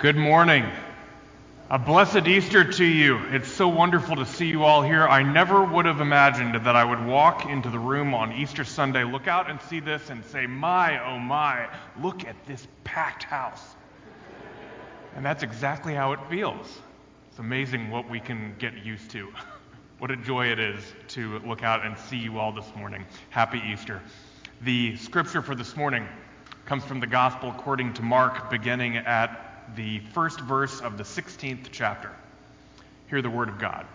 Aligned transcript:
Good 0.00 0.16
morning. 0.16 0.64
A 1.68 1.78
blessed 1.78 2.26
Easter 2.26 2.64
to 2.64 2.84
you. 2.86 3.18
It's 3.32 3.52
so 3.52 3.68
wonderful 3.68 4.16
to 4.16 4.24
see 4.24 4.46
you 4.46 4.64
all 4.64 4.80
here. 4.80 5.06
I 5.06 5.22
never 5.22 5.62
would 5.62 5.84
have 5.84 6.00
imagined 6.00 6.54
that 6.54 6.74
I 6.74 6.82
would 6.82 7.04
walk 7.04 7.44
into 7.44 7.68
the 7.68 7.78
room 7.78 8.14
on 8.14 8.32
Easter 8.32 8.64
Sunday, 8.64 9.04
look 9.04 9.28
out 9.28 9.50
and 9.50 9.60
see 9.60 9.78
this, 9.78 10.08
and 10.08 10.24
say, 10.24 10.46
My, 10.46 11.04
oh 11.04 11.18
my, 11.18 11.68
look 12.00 12.24
at 12.24 12.34
this 12.46 12.66
packed 12.82 13.24
house. 13.24 13.76
And 15.16 15.22
that's 15.22 15.42
exactly 15.42 15.92
how 15.92 16.12
it 16.12 16.20
feels. 16.30 16.78
It's 17.28 17.38
amazing 17.38 17.90
what 17.90 18.08
we 18.08 18.20
can 18.20 18.54
get 18.58 18.82
used 18.82 19.10
to. 19.10 19.30
What 19.98 20.10
a 20.10 20.16
joy 20.16 20.46
it 20.46 20.58
is 20.58 20.82
to 21.08 21.40
look 21.40 21.62
out 21.62 21.84
and 21.84 21.98
see 21.98 22.16
you 22.16 22.38
all 22.38 22.52
this 22.52 22.74
morning. 22.74 23.04
Happy 23.28 23.60
Easter. 23.70 24.00
The 24.62 24.96
scripture 24.96 25.42
for 25.42 25.54
this 25.54 25.76
morning 25.76 26.08
comes 26.64 26.84
from 26.84 27.00
the 27.00 27.06
Gospel 27.06 27.50
according 27.50 27.92
to 27.92 28.02
Mark, 28.02 28.48
beginning 28.48 28.96
at 28.96 29.49
the 29.76 30.00
first 30.12 30.40
verse 30.40 30.80
of 30.80 30.98
the 30.98 31.04
16th 31.04 31.68
chapter. 31.72 32.10
Hear 33.08 33.22
the 33.22 33.30
word 33.30 33.48
of 33.48 33.58
God. 33.58 33.86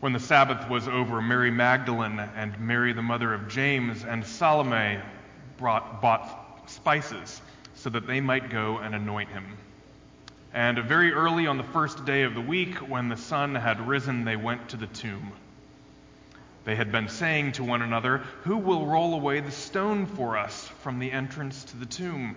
When 0.00 0.12
the 0.12 0.20
Sabbath 0.20 0.68
was 0.68 0.86
over, 0.86 1.22
Mary 1.22 1.50
Magdalene 1.50 2.18
and 2.18 2.58
Mary, 2.60 2.92
the 2.92 3.00
mother 3.00 3.32
of 3.32 3.48
James, 3.48 4.04
and 4.04 4.24
Salome 4.24 5.00
brought, 5.56 6.02
bought 6.02 6.70
spices 6.70 7.40
so 7.74 7.90
that 7.90 8.06
they 8.06 8.20
might 8.20 8.50
go 8.50 8.78
and 8.78 8.94
anoint 8.94 9.30
him. 9.30 9.46
And 10.52 10.78
very 10.78 11.12
early 11.12 11.46
on 11.46 11.56
the 11.56 11.64
first 11.64 12.04
day 12.04 12.22
of 12.22 12.34
the 12.34 12.40
week, 12.40 12.76
when 12.76 13.08
the 13.08 13.16
sun 13.16 13.54
had 13.54 13.88
risen, 13.88 14.24
they 14.24 14.36
went 14.36 14.68
to 14.68 14.76
the 14.76 14.86
tomb. 14.86 15.32
They 16.64 16.76
had 16.76 16.92
been 16.92 17.08
saying 17.08 17.52
to 17.52 17.64
one 17.64 17.82
another, 17.82 18.18
Who 18.44 18.56
will 18.56 18.86
roll 18.86 19.14
away 19.14 19.40
the 19.40 19.50
stone 19.50 20.06
for 20.06 20.36
us 20.36 20.68
from 20.82 20.98
the 20.98 21.12
entrance 21.12 21.64
to 21.64 21.76
the 21.76 21.86
tomb? 21.86 22.36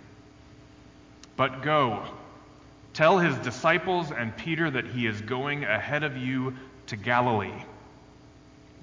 But 1.35 1.63
go, 1.63 2.03
tell 2.93 3.17
his 3.17 3.35
disciples 3.37 4.11
and 4.11 4.35
Peter 4.35 4.69
that 4.69 4.87
he 4.87 5.07
is 5.07 5.21
going 5.21 5.63
ahead 5.63 6.03
of 6.03 6.17
you 6.17 6.55
to 6.87 6.95
Galilee. 6.95 7.63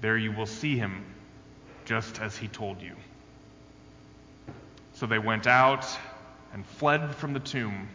There 0.01 0.17
you 0.17 0.31
will 0.31 0.45
see 0.45 0.77
him, 0.77 1.05
just 1.85 2.19
as 2.19 2.37
he 2.37 2.47
told 2.47 2.81
you. 2.81 2.95
So 4.93 5.05
they 5.05 5.19
went 5.19 5.47
out 5.47 5.85
and 6.53 6.65
fled 6.65 7.15
from 7.15 7.33
the 7.33 7.39
tomb, 7.39 7.87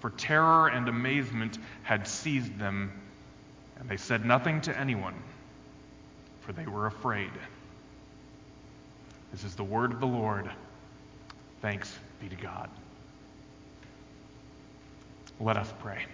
for 0.00 0.10
terror 0.10 0.68
and 0.68 0.88
amazement 0.88 1.58
had 1.82 2.06
seized 2.08 2.58
them, 2.58 2.92
and 3.78 3.88
they 3.88 3.96
said 3.96 4.24
nothing 4.24 4.60
to 4.62 4.78
anyone, 4.78 5.14
for 6.40 6.52
they 6.52 6.66
were 6.66 6.86
afraid. 6.86 7.30
This 9.32 9.44
is 9.44 9.54
the 9.54 9.64
word 9.64 9.92
of 9.92 10.00
the 10.00 10.06
Lord. 10.06 10.50
Thanks 11.60 11.96
be 12.20 12.28
to 12.28 12.36
God. 12.36 12.70
Let 15.40 15.56
us 15.56 15.72
pray. 15.80 16.04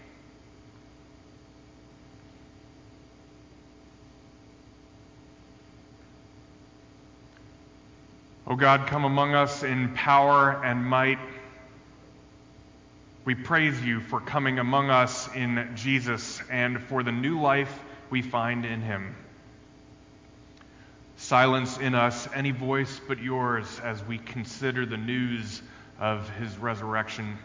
O 8.47 8.53
oh 8.53 8.57
God, 8.57 8.87
come 8.87 9.07
among 9.07 9.35
us 9.35 9.63
in 9.63 9.95
power 9.95 10.63
and 10.63 10.85
might. 10.85 11.19
We 13.25 13.35
praise 13.35 13.81
you 13.83 14.01
for 14.01 14.21
coming 14.21 14.59
among 14.59 14.91
us 14.91 15.35
in 15.35 15.73
Jesus 15.75 16.43
and 16.51 16.83
for 16.83 17.03
the 17.03 17.13
new 17.13 17.41
life 17.41 17.81
we 18.11 18.21
find 18.21 18.67
in 18.67 18.83
him. 18.83 19.17
Silence 21.17 21.79
in 21.79 21.95
us 21.95 22.29
any 22.35 22.51
voice 22.51 23.01
but 23.09 23.19
yours 23.19 23.81
as 23.83 24.05
we 24.05 24.19
consider 24.19 24.85
the 24.85 24.99
news 24.99 25.63
of 25.99 26.29
his 26.37 26.59
resurrection. 26.59 27.39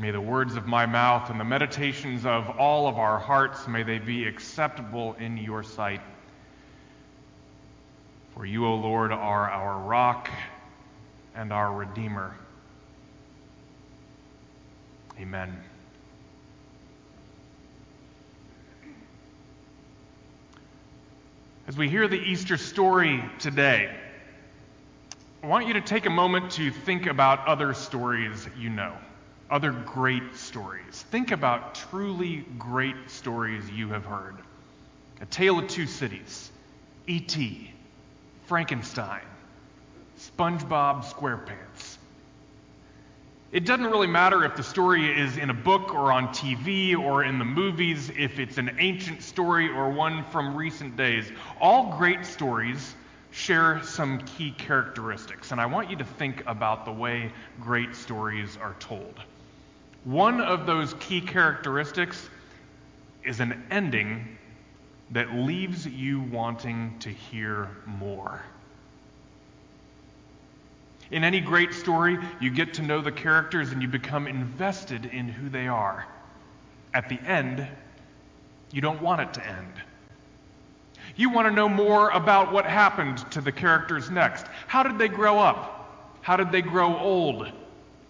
May 0.00 0.12
the 0.12 0.20
words 0.20 0.54
of 0.54 0.64
my 0.64 0.86
mouth 0.86 1.28
and 1.28 1.40
the 1.40 1.44
meditations 1.44 2.24
of 2.24 2.48
all 2.50 2.86
of 2.86 2.98
our 2.98 3.18
hearts, 3.18 3.66
may 3.66 3.82
they 3.82 3.98
be 3.98 4.28
acceptable 4.28 5.16
in 5.18 5.36
your 5.36 5.64
sight. 5.64 6.00
For 8.32 8.46
you, 8.46 8.64
O 8.64 8.76
Lord, 8.76 9.10
are 9.10 9.50
our 9.50 9.76
rock 9.80 10.30
and 11.34 11.52
our 11.52 11.72
Redeemer. 11.72 12.36
Amen. 15.18 15.58
As 21.66 21.76
we 21.76 21.88
hear 21.88 22.06
the 22.06 22.20
Easter 22.20 22.56
story 22.56 23.24
today, 23.40 23.92
I 25.42 25.46
want 25.48 25.66
you 25.66 25.72
to 25.72 25.80
take 25.80 26.06
a 26.06 26.10
moment 26.10 26.52
to 26.52 26.70
think 26.70 27.06
about 27.06 27.48
other 27.48 27.74
stories 27.74 28.48
you 28.56 28.70
know 28.70 28.96
other 29.50 29.72
great 29.72 30.36
stories. 30.36 31.04
Think 31.10 31.30
about 31.30 31.74
truly 31.74 32.44
great 32.58 32.96
stories 33.06 33.68
you 33.70 33.88
have 33.88 34.04
heard 34.04 34.36
A 35.20 35.26
Tale 35.26 35.58
of 35.58 35.68
Two 35.68 35.86
Cities, 35.86 36.50
E.T., 37.06 37.72
Frankenstein, 38.46 39.22
SpongeBob 40.18 41.04
SquarePants. 41.04 41.96
It 43.50 43.64
doesn't 43.64 43.86
really 43.86 44.06
matter 44.06 44.44
if 44.44 44.56
the 44.56 44.62
story 44.62 45.18
is 45.18 45.38
in 45.38 45.48
a 45.48 45.54
book 45.54 45.94
or 45.94 46.12
on 46.12 46.28
TV 46.28 46.98
or 46.98 47.24
in 47.24 47.38
the 47.38 47.46
movies, 47.46 48.10
if 48.18 48.38
it's 48.38 48.58
an 48.58 48.76
ancient 48.78 49.22
story 49.22 49.70
or 49.70 49.90
one 49.90 50.22
from 50.24 50.54
recent 50.54 50.98
days. 50.98 51.32
All 51.58 51.96
great 51.96 52.26
stories 52.26 52.94
share 53.30 53.82
some 53.82 54.18
key 54.18 54.50
characteristics, 54.50 55.52
and 55.52 55.60
I 55.60 55.66
want 55.66 55.90
you 55.90 55.96
to 55.96 56.04
think 56.04 56.42
about 56.46 56.84
the 56.84 56.92
way 56.92 57.32
great 57.60 57.94
stories 57.94 58.58
are 58.60 58.74
told. 58.80 59.18
One 60.08 60.40
of 60.40 60.64
those 60.64 60.94
key 61.00 61.20
characteristics 61.20 62.30
is 63.22 63.40
an 63.40 63.62
ending 63.70 64.38
that 65.10 65.34
leaves 65.34 65.86
you 65.86 66.20
wanting 66.20 66.98
to 67.00 67.10
hear 67.10 67.68
more. 67.84 68.42
In 71.10 71.24
any 71.24 71.40
great 71.40 71.74
story, 71.74 72.16
you 72.40 72.50
get 72.50 72.72
to 72.74 72.82
know 72.82 73.02
the 73.02 73.12
characters 73.12 73.72
and 73.72 73.82
you 73.82 73.88
become 73.88 74.26
invested 74.26 75.04
in 75.04 75.28
who 75.28 75.50
they 75.50 75.68
are. 75.68 76.06
At 76.94 77.10
the 77.10 77.20
end, 77.20 77.66
you 78.72 78.80
don't 78.80 79.02
want 79.02 79.20
it 79.20 79.34
to 79.34 79.46
end. 79.46 79.74
You 81.16 81.28
want 81.28 81.48
to 81.48 81.52
know 81.52 81.68
more 81.68 82.08
about 82.12 82.50
what 82.50 82.64
happened 82.64 83.30
to 83.32 83.42
the 83.42 83.52
characters 83.52 84.10
next. 84.10 84.46
How 84.68 84.82
did 84.82 84.96
they 84.96 85.08
grow 85.08 85.38
up? 85.38 86.16
How 86.22 86.38
did 86.38 86.50
they 86.50 86.62
grow 86.62 86.96
old? 86.96 87.52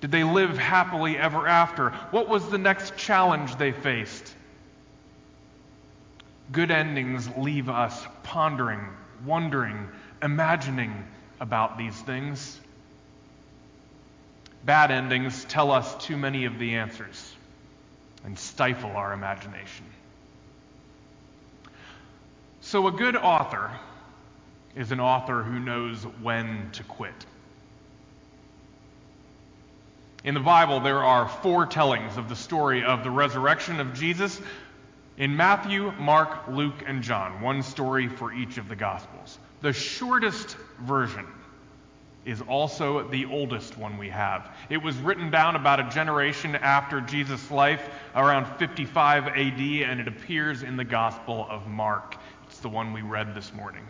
Did 0.00 0.12
they 0.12 0.25
live 0.25 0.56
happily 0.56 1.19
ever 1.19 1.47
after? 1.47 1.91
What 2.10 2.28
was 2.28 2.48
the 2.48 2.59
next 2.59 2.97
challenge 2.97 3.56
they 3.56 3.72
faced? 3.72 4.34
Good 6.53 6.70
endings 6.70 7.28
leave 7.36 7.69
us 7.69 8.06
pondering, 8.23 8.81
wondering, 9.25 9.88
imagining 10.23 11.05
about 11.40 11.76
these 11.76 11.96
things. 12.02 12.61
Bad 14.64 14.90
endings 14.90 15.44
tell 15.44 15.70
us 15.70 15.94
too 16.05 16.17
many 16.17 16.44
of 16.44 16.58
the 16.58 16.75
answers 16.75 17.34
and 18.25 18.38
stifle 18.38 18.90
our 18.96 19.12
imagination. 19.12 19.84
So, 22.61 22.87
a 22.87 22.93
good 22.93 23.17
author 23.17 23.70
is 24.75 24.93
an 24.93 25.00
author 25.00 25.43
who 25.43 25.58
knows 25.58 26.02
when 26.23 26.70
to 26.73 26.82
quit. 26.84 27.14
In 30.25 30.35
the 30.35 30.41
Bible, 30.41 30.81
there 30.81 31.05
are 31.05 31.29
four 31.29 31.65
tellings 31.67 32.17
of 32.17 32.29
the 32.29 32.35
story 32.35 32.82
of 32.82 33.05
the 33.05 33.11
resurrection 33.11 33.79
of 33.79 33.94
Jesus 33.94 34.41
in 35.17 35.37
Matthew, 35.37 35.93
Mark, 35.93 36.49
Luke, 36.49 36.82
and 36.87 37.03
John, 37.03 37.41
one 37.41 37.62
story 37.62 38.09
for 38.09 38.32
each 38.32 38.59
of 38.59 38.69
the 38.69 38.76
Gospels. 38.76 39.38
The 39.61 39.73
shortest 39.73 40.56
version 40.81 41.26
is 42.25 42.43
also 42.43 43.09
the 43.09 43.26
oldest 43.26 43.79
one 43.79 43.97
we 43.97 44.09
have. 44.09 44.50
It 44.69 44.82
was 44.82 44.97
written 44.99 45.31
down 45.31 45.56
about 45.56 45.81
a 45.81 45.88
generation 45.88 46.56
after 46.56 47.00
Jesus' 47.00 47.50
life, 47.50 47.88
around 48.14 48.47
55 48.59 49.29
AD, 49.29 49.61
and 49.61 50.00
it 50.00 50.09
appears 50.09 50.62
in 50.62 50.76
the 50.76 50.85
Gospel 50.85 51.47
of 51.49 51.67
Mark. 51.69 52.17
It's 52.47 52.59
the 52.59 52.69
one 52.69 52.93
we 52.93 53.03
read 53.03 53.35
this 53.35 53.53
morning. 53.55 53.85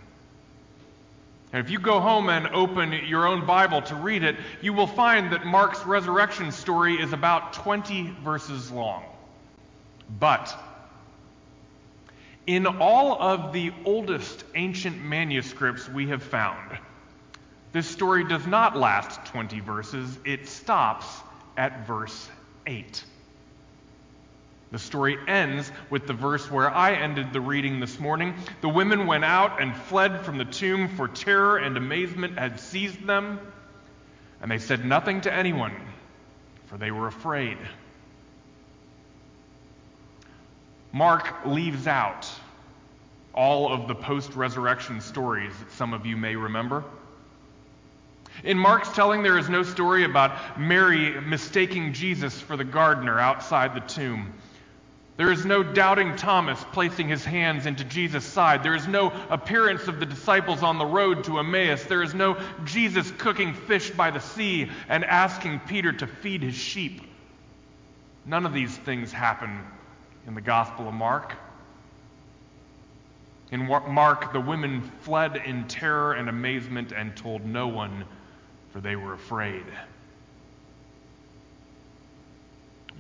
And 1.53 1.65
if 1.65 1.71
you 1.71 1.79
go 1.79 2.01
home 2.01 2.29
and 2.29 2.47
open 2.49 2.93
your 3.07 3.27
own 3.27 3.47
Bible 3.47 3.81
to 3.83 3.95
read 3.95 4.23
it, 4.23 4.37
you 4.61 4.73
will 4.75 4.87
find 4.87 5.33
that 5.33 5.47
Mark's 5.47 5.85
resurrection 5.87 6.53
story 6.53 7.01
is 7.01 7.13
about 7.13 7.55
20 7.55 8.15
verses 8.23 8.71
long. 8.71 9.05
But 10.19 10.55
in 12.47 12.67
all 12.67 13.21
of 13.21 13.53
the 13.53 13.73
oldest 13.85 14.45
ancient 14.55 15.03
manuscripts 15.03 15.89
we 15.89 16.09
have 16.09 16.23
found, 16.23 16.79
this 17.73 17.89
story 17.89 18.25
does 18.25 18.47
not 18.47 18.77
last 18.77 19.25
20 19.27 19.61
verses, 19.61 20.19
it 20.25 20.49
stops 20.49 21.07
at 21.57 21.87
verse 21.87 22.29
8. 22.67 23.05
The 24.71 24.79
story 24.79 25.17
ends 25.27 25.73
with 25.89 26.07
the 26.07 26.13
verse 26.13 26.51
where 26.51 26.71
I 26.71 26.95
ended 26.95 27.33
the 27.33 27.41
reading 27.41 27.81
this 27.81 27.99
morning. 27.99 28.35
The 28.61 28.69
women 28.69 29.07
went 29.07 29.25
out 29.25 29.63
and 29.63 29.75
fled 29.75 30.27
from 30.27 30.37
the 30.37 30.45
tomb, 30.45 30.89
for 30.89 31.09
terror 31.09 31.57
and 31.57 31.77
amazement 31.77 32.39
had 32.39 32.61
seized 32.61 33.07
them, 33.07 33.41
and 34.43 34.51
they 34.51 34.59
said 34.59 34.85
nothing 34.85 35.23
to 35.23 35.33
anyone, 35.33 35.75
for 36.67 36.77
they 36.77 36.91
were 36.91 37.07
afraid. 37.07 37.57
Mark 40.93 41.47
leaves 41.47 41.87
out 41.87 42.29
all 43.33 43.73
of 43.73 43.89
the 43.89 43.95
post 43.95 44.35
resurrection 44.35 45.01
stories 45.01 45.53
that 45.61 45.73
some 45.73 45.95
of 45.95 46.05
you 46.05 46.17
may 46.17 46.37
remember. 46.37 46.85
In 48.45 48.59
Mark's 48.59 48.93
telling, 48.93 49.23
there 49.23 49.39
is 49.39 49.49
no 49.49 49.63
story 49.63 50.05
about 50.05 50.61
Mary 50.61 51.21
mistaking 51.21 51.93
Jesus 51.93 52.39
for 52.41 52.57
the 52.57 52.65
gardener 52.65 53.19
outside 53.19 53.75
the 53.75 53.81
tomb. 53.81 54.33
There 55.19 55.33
is 55.33 55.45
no 55.45 55.65
doubting 55.65 56.15
Thomas 56.15 56.65
placing 56.71 57.09
his 57.09 57.25
hands 57.25 57.67
into 57.67 57.83
Jesus' 57.83 58.25
side. 58.25 58.63
There 58.63 58.77
is 58.77 58.87
no 58.87 59.13
appearance 59.31 59.89
of 59.89 59.99
the 59.99 60.07
disciples 60.07 60.63
on 60.63 60.79
the 60.79 60.87
road 60.87 61.25
to 61.25 61.41
Emmaus. 61.41 61.83
There 61.83 62.05
is 62.05 62.15
no 62.15 62.41
Jesus 62.65 63.11
cooking 63.19 63.53
fish 63.53 63.91
by 63.91 64.13
the 64.13 64.21
sea 64.21 64.71
and 64.89 65.05
asking 65.05 65.59
Peter 65.67 65.93
to 65.93 66.07
feed 66.07 66.45
his 66.45 66.55
sheep. 66.55 67.03
None 68.27 68.47
of 68.47 68.53
these 68.53 68.77
things 68.77 69.11
happen 69.11 69.59
in 70.29 70.37
the 70.37 70.41
Gospel 70.41 70.87
of 70.87 70.95
Mark. 70.95 71.35
In 73.51 73.67
Mark, 73.67 74.33
the 74.33 74.41
women 74.41 74.83
fled 75.01 75.37
in 75.45 75.67
terror 75.67 76.13
and 76.13 76.29
amazement 76.29 76.93
and 76.93 77.17
told 77.17 77.45
no 77.45 77.67
one, 77.67 78.05
for 78.71 78.81
they 78.81 78.95
were 78.95 79.15
afraid. 79.15 79.65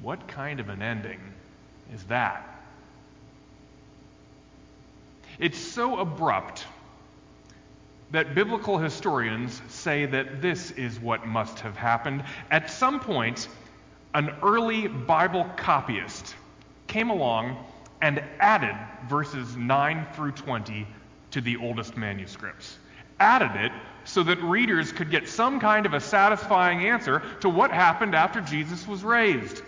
What 0.02 0.26
kind 0.26 0.58
of 0.58 0.68
an 0.68 0.82
ending? 0.82 1.20
Is 1.92 2.04
that. 2.04 2.44
It's 5.38 5.58
so 5.58 5.98
abrupt 5.98 6.66
that 8.10 8.34
biblical 8.34 8.78
historians 8.78 9.60
say 9.68 10.06
that 10.06 10.40
this 10.40 10.70
is 10.72 10.98
what 10.98 11.26
must 11.26 11.60
have 11.60 11.76
happened. 11.76 12.24
At 12.50 12.70
some 12.70 13.00
point, 13.00 13.48
an 14.14 14.34
early 14.42 14.88
Bible 14.88 15.44
copyist 15.56 16.34
came 16.86 17.10
along 17.10 17.64
and 18.00 18.22
added 18.40 18.74
verses 19.08 19.56
9 19.56 20.06
through 20.14 20.32
20 20.32 20.86
to 21.32 21.40
the 21.40 21.56
oldest 21.58 21.96
manuscripts. 21.96 22.78
Added 23.20 23.60
it 23.60 23.72
so 24.04 24.22
that 24.22 24.40
readers 24.42 24.92
could 24.92 25.10
get 25.10 25.28
some 25.28 25.60
kind 25.60 25.84
of 25.84 25.92
a 25.92 26.00
satisfying 26.00 26.86
answer 26.86 27.22
to 27.40 27.48
what 27.48 27.70
happened 27.70 28.14
after 28.14 28.40
Jesus 28.40 28.88
was 28.88 29.04
raised. 29.04 29.62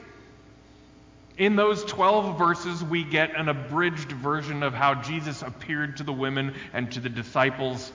In 1.41 1.57
those 1.57 1.83
12 1.85 2.37
verses, 2.37 2.85
we 2.85 3.03
get 3.03 3.35
an 3.35 3.49
abridged 3.49 4.13
version 4.13 4.63
of 4.63 4.75
how 4.75 4.95
Jesus 4.97 5.41
appeared 5.41 5.97
to 5.97 6.03
the 6.03 6.13
women 6.13 6.55
and 6.75 6.93
to 6.93 7.01
the 7.01 7.09
disciples. 7.09 7.93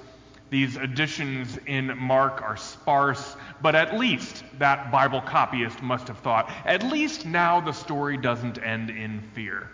These 0.49 0.77
additions 0.77 1.59
in 1.67 1.95
Mark 1.95 2.41
are 2.41 2.57
sparse, 2.57 3.35
but 3.61 3.75
at 3.75 3.99
least 3.99 4.43
that 4.57 4.91
Bible 4.91 5.21
copyist 5.21 5.83
must 5.83 6.07
have 6.07 6.17
thought, 6.17 6.51
at 6.65 6.81
least 6.81 7.27
now 7.27 7.61
the 7.61 7.71
story 7.71 8.17
doesn't 8.17 8.57
end 8.63 8.89
in 8.89 9.21
fear. 9.35 9.69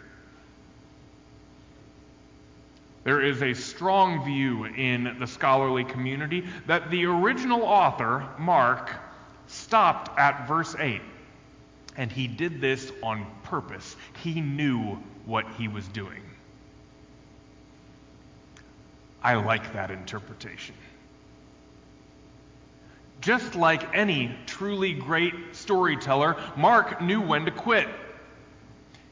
There 3.06 3.22
is 3.22 3.42
a 3.42 3.54
strong 3.54 4.26
view 4.26 4.66
in 4.66 5.16
the 5.18 5.28
scholarly 5.28 5.86
community 5.86 6.46
that 6.68 6.92
the 6.92 7.06
original 7.06 7.64
author, 7.64 8.28
Mark, 8.38 8.92
stopped 9.48 10.20
at 10.20 10.46
verse 10.46 10.76
8 10.78 11.02
and 11.98 12.12
he 12.12 12.28
did 12.28 12.62
this 12.62 12.92
on 13.04 13.26
purpose. 13.44 13.96
He 14.24 14.42
knew 14.42 14.98
what 15.26 15.46
he 15.58 15.68
was 15.68 15.88
doing. 15.90 16.22
I 19.24 19.36
like 19.36 19.74
that 19.74 19.92
interpretation. 19.92 20.76
Just 23.20 23.54
like 23.54 23.96
any 23.96 24.36
truly 24.48 24.94
great 24.94 25.34
storyteller, 25.52 26.38
Mark 26.58 27.02
knew 27.02 27.22
when 27.22 27.46
to 27.46 27.52
quit. 27.52 27.88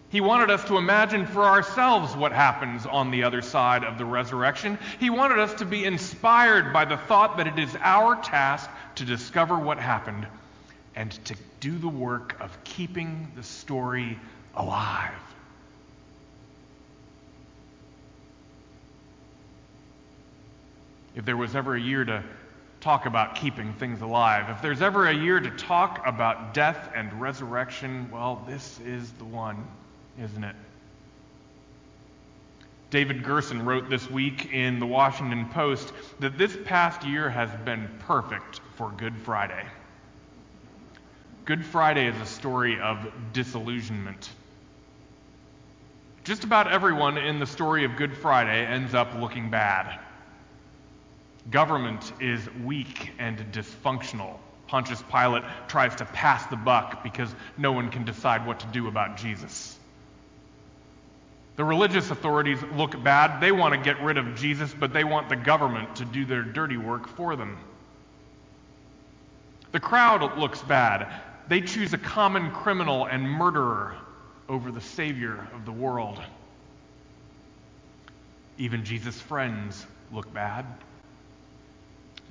He 0.10 0.22
wanted 0.22 0.50
us 0.50 0.64
to 0.66 0.78
imagine 0.78 1.28
for 1.28 1.44
ourselves 1.44 2.16
what 2.16 2.32
happens 2.32 2.88
on 2.88 3.12
the 3.12 3.24
other 3.24 3.44
side 3.44 3.84
of 3.84 4.00
the 4.00 4.06
resurrection. 4.06 4.80
He 5.00 5.12
wanted 5.12 5.38
us 5.38 5.54
to 5.56 5.66
be 5.66 5.86
inspired 5.86 6.74
by 6.74 6.86
the 6.86 6.98
thought 6.98 7.38
that 7.38 7.46
it 7.46 7.60
is 7.60 7.78
our 7.82 8.16
task 8.16 8.68
to 8.96 9.06
discover 9.06 9.60
what 9.60 9.78
happened 9.78 10.26
and 10.96 11.12
to 11.26 11.36
do 11.60 11.78
the 11.78 11.88
work 11.88 12.36
of 12.40 12.64
keeping 12.64 13.32
the 13.36 13.44
story 13.44 14.20
alive. 14.56 15.12
If 21.16 21.26
there 21.26 21.38
was 21.38 21.56
ever 21.56 21.76
a 21.76 21.82
year 21.82 22.06
to 22.06 22.24
talk 22.82 23.06
about 23.06 23.36
keeping 23.36 23.74
things 23.74 24.02
alive, 24.02 24.50
if 24.50 24.62
there's 24.62 24.82
ever 24.82 25.08
a 25.08 25.14
year 25.14 25.40
to 25.40 25.50
talk 25.52 26.02
about 26.06 26.54
death 26.54 26.92
and 26.96 27.12
resurrection, 27.20 28.10
well, 28.12 28.44
this 28.48 28.80
is 28.86 29.12
the 29.14 29.26
one, 29.26 29.68
isn't 30.22 30.44
it? 30.44 30.56
David 32.90 33.24
Gerson 33.24 33.66
wrote 33.66 33.90
this 33.90 34.10
week 34.10 34.52
in 34.52 34.80
the 34.80 34.86
Washington 34.86 35.48
Post 35.50 35.94
that 36.20 36.38
this 36.38 36.58
past 36.66 37.04
year 37.06 37.30
has 37.30 37.50
been 37.64 37.88
perfect 38.00 38.62
for 38.76 38.90
Good 38.92 39.16
Friday. 39.18 39.64
Good 41.50 41.66
Friday 41.66 42.06
is 42.06 42.16
a 42.22 42.28
story 42.28 42.80
of 42.80 43.12
disillusionment. 43.34 44.30
Just 46.24 46.44
about 46.44 46.72
everyone 46.72 47.18
in 47.18 47.40
the 47.40 47.48
story 47.48 47.86
of 47.86 47.96
Good 47.96 48.16
Friday 48.16 48.68
ends 48.68 48.94
up 48.94 49.16
looking 49.16 49.50
bad. 49.50 50.00
Government 51.50 52.14
is 52.22 52.48
weak 52.64 53.14
and 53.18 53.40
dysfunctional. 53.52 54.38
Pontius 54.68 55.04
Pilate 55.12 55.42
tries 55.68 55.96
to 55.96 56.06
pass 56.06 56.46
the 56.46 56.56
buck 56.56 57.02
because 57.02 57.34
no 57.58 57.72
one 57.72 57.90
can 57.90 58.06
decide 58.06 58.46
what 58.46 58.60
to 58.60 58.68
do 58.68 58.88
about 58.88 59.18
Jesus. 59.18 59.80
The 61.56 61.64
religious 61.64 62.12
authorities 62.12 62.60
look 62.76 63.04
bad. 63.04 63.42
They 63.42 63.52
want 63.52 63.74
to 63.74 63.82
get 63.82 64.00
rid 64.04 64.20
of 64.20 64.36
Jesus, 64.36 64.72
but 64.72 64.94
they 64.94 65.04
want 65.04 65.30
the 65.30 65.36
government 65.36 65.96
to 65.96 66.06
do 66.06 66.26
their 66.26 66.44
dirty 66.44 66.78
work 66.78 67.08
for 67.08 67.36
them. 67.36 67.58
The 69.72 69.80
crowd 69.80 70.38
looks 70.38 70.62
bad. 70.62 71.12
They 71.50 71.62
choose 71.62 71.94
a 71.94 71.98
common 71.98 72.52
criminal 72.52 73.06
and 73.06 73.24
murderer 73.24 73.96
over 74.48 74.72
the 74.72 74.82
Savior 74.82 75.48
of 75.56 75.66
the 75.66 75.72
world. 75.72 76.22
Even 78.60 78.86
Jesus' 78.86 79.20
friends 79.20 79.86
look 80.12 80.32
bad. 80.32 80.66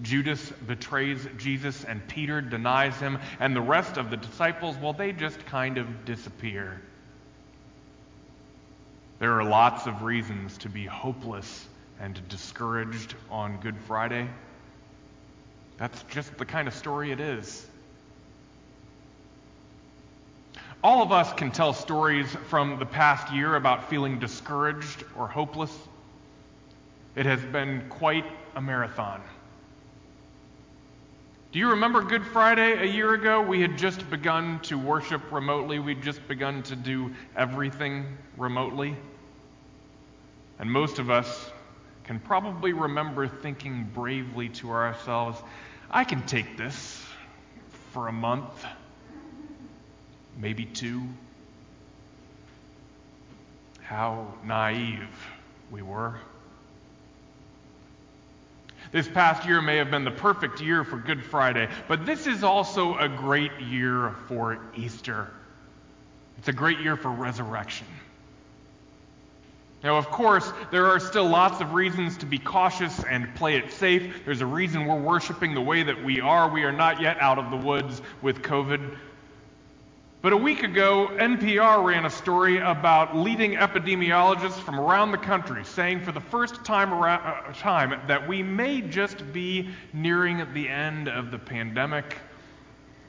Judas 0.03 0.53
betrays 0.67 1.27
Jesus, 1.37 1.83
and 1.83 2.07
Peter 2.07 2.41
denies 2.41 2.95
him, 3.01 3.19
and 3.41 3.57
the 3.57 3.61
rest 3.61 3.97
of 3.97 4.11
the 4.11 4.17
disciples, 4.17 4.77
well, 4.77 4.93
they 4.93 5.11
just 5.11 5.45
kind 5.47 5.79
of 5.79 6.05
disappear. 6.05 6.81
There 9.19 9.33
are 9.33 9.43
lots 9.43 9.87
of 9.87 10.03
reasons 10.03 10.59
to 10.59 10.69
be 10.69 10.87
hopeless 10.87 11.67
and 11.99 12.21
discouraged 12.29 13.17
on 13.31 13.59
Good 13.61 13.77
Friday. 13.89 14.29
That's 15.77 16.01
just 16.05 16.39
the 16.39 16.47
kind 16.47 16.69
of 16.69 16.75
story 16.75 17.11
it 17.11 17.19
is. 17.19 17.68
All 20.83 21.03
of 21.03 21.11
us 21.11 21.33
can 21.33 21.51
tell 21.51 21.73
stories 21.73 22.37
from 22.47 22.79
the 22.79 22.87
past 22.87 23.33
year 23.33 23.57
about 23.57 23.91
feeling 23.91 24.21
discouraged 24.21 25.03
or 25.17 25.27
hopeless. 25.27 25.77
It 27.17 27.27
has 27.27 27.45
been 27.47 27.89
quite 27.89 28.25
a 28.55 28.61
marathon. 28.61 29.21
Do 31.51 31.59
you 31.59 31.71
remember 31.71 32.03
Good 32.03 32.25
Friday 32.25 32.81
a 32.81 32.85
year 32.85 33.15
ago? 33.15 33.43
We 33.43 33.61
had 33.61 33.77
just 33.77 34.09
begun 34.09 34.61
to 34.61 34.79
worship 34.79 35.33
remotely. 35.33 35.81
We'd 35.81 36.03
just 36.03 36.27
begun 36.29 36.63
to 36.65 36.77
do 36.77 37.13
everything 37.35 38.17
remotely. 38.37 38.95
And 40.61 40.71
most 40.71 41.01
of 41.01 41.11
us 41.11 41.51
can 42.05 42.21
probably 42.21 42.73
remember 42.73 43.27
thinking 43.27 43.91
bravely 43.93 44.49
to 44.51 44.71
ourselves, 44.71 45.43
I 45.91 46.05
can 46.05 46.25
take 46.27 46.57
this 46.57 47.05
for 47.93 48.07
a 48.07 48.13
month 48.13 48.65
maybe 50.39 50.65
two. 50.65 51.03
How 53.83 54.33
naive 54.45 55.09
we 55.71 55.83
were. 55.83 56.19
This 58.91 59.09
past 59.09 59.47
year 59.47 59.61
may 59.61 59.77
have 59.77 59.91
been 59.91 60.05
the 60.05 60.11
perfect 60.11 60.61
year 60.63 60.83
for 60.83 60.97
Good 60.97 61.23
Friday, 61.23 61.69
but 61.89 62.07
this 62.07 62.27
is 62.27 62.43
also 62.43 62.97
a 62.97 63.09
great 63.09 63.53
year 63.61 64.15
for 64.29 64.59
Easter. 64.75 65.29
It's 66.39 66.49
a 66.49 66.53
great 66.53 66.81
year 66.81 66.97
for 66.97 67.11
resurrection. 67.11 67.87
Now, 69.83 69.97
of 69.97 70.11
course, 70.11 70.53
there 70.73 70.87
are 70.87 70.99
still 70.99 71.29
lots 71.29 71.61
of 71.61 71.73
reasons 71.73 72.17
to 72.19 72.27
be 72.27 72.39
cautious 72.39 73.05
and 73.05 73.33
play 73.37 73.57
it 73.57 73.71
safe. 73.73 74.25
There's 74.25 74.41
a 74.41 74.47
reason 74.47 74.87
we're 74.87 74.99
worshiping 74.99 75.55
the 75.55 75.61
way 75.61 75.85
that 75.85 76.03
we 76.03 76.21
are. 76.21 76.49
We 76.49 76.65
are 76.65 76.73
not 76.73 77.01
yet 77.01 77.21
out 77.21 77.39
of 77.39 77.51
the 77.51 77.57
woods 77.57 78.03
with 78.21 78.43
COVID. 78.43 78.97
But 80.21 80.33
a 80.33 80.37
week 80.37 80.65
ago, 80.65 81.11
NPR 81.13 81.85
ran 81.85 82.05
a 82.05 82.11
story 82.11 82.59
about 82.59 83.17
leading 83.17 83.53
epidemiologists 83.53 84.59
from 84.59 84.81
around 84.81 85.13
the 85.13 85.19
country 85.19 85.65
saying 85.65 86.01
for 86.01 86.11
the 86.11 86.21
first 86.21 86.65
time, 86.65 86.93
around, 86.93 87.21
uh, 87.21 87.53
time 87.53 88.01
that 88.09 88.27
we 88.27 88.43
may 88.43 88.81
just 88.81 89.33
be 89.33 89.69
nearing 89.93 90.45
the 90.55 90.69
end 90.69 91.09
of 91.09 91.31
the 91.31 91.39
pandemic. 91.39 92.17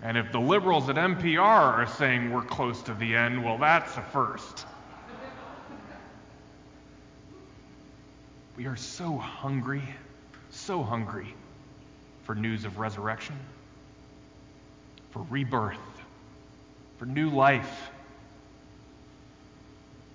And 0.04 0.20
if 0.20 0.32
the 0.32 0.39
liberals 0.39 0.88
at 0.88 0.98
NPR 0.98 1.39
are 1.39 1.88
saying 1.88 2.32
we're 2.32 2.44
close 2.44 2.84
to 2.84 2.94
the 2.94 3.16
end, 3.16 3.44
well, 3.44 3.58
that's 3.58 3.98
a 3.98 4.04
first. 4.04 4.68
We 8.56 8.68
are 8.68 8.75
so 8.75 9.18
hungry, 9.18 9.82
so 10.51 10.84
hungry 10.84 11.34
for 12.22 12.36
news 12.36 12.66
of 12.66 12.78
resurrection, 12.78 13.36
for 15.10 15.25
rebirth, 15.32 15.80
for 17.00 17.06
new 17.06 17.29
life. 17.29 17.89